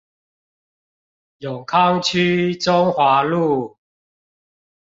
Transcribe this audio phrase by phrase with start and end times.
[1.37, 3.77] 永康區中華路